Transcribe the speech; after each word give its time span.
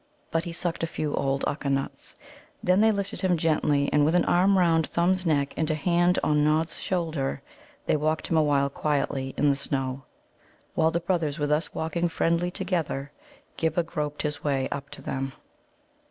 But 0.31 0.45
he 0.45 0.51
sucked 0.51 0.81
a 0.81 0.87
few 0.87 1.13
old 1.13 1.45
Ukka 1.45 1.69
nuts. 1.71 2.15
Then 2.63 2.81
they 2.81 2.91
lifted 2.91 3.21
him 3.21 3.37
gently, 3.37 3.87
and 3.93 4.03
with 4.03 4.15
an 4.15 4.25
arm 4.25 4.57
round 4.57 4.87
Thumb's 4.87 5.27
neck 5.27 5.53
and 5.55 5.69
a 5.69 5.75
hand 5.75 6.17
on 6.23 6.43
Nod's 6.43 6.79
shoulder, 6.79 7.43
they 7.85 7.95
walked 7.95 8.25
him 8.25 8.35
awhile 8.35 8.71
quietly 8.71 9.35
in 9.37 9.51
the 9.51 9.55
snow. 9.55 10.01
While 10.73 10.89
the 10.89 11.01
brothers 11.01 11.37
were 11.37 11.45
thus 11.45 11.71
walking 11.75 12.09
friendly 12.09 12.49
together, 12.49 13.11
Ghibba 13.57 13.83
groped 13.83 14.23
his 14.23 14.43
way 14.43 14.67
up 14.69 14.89
to 14.89 15.03
them. 15.03 15.33